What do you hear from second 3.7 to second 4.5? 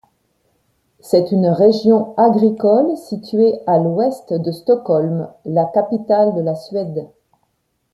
l'ouest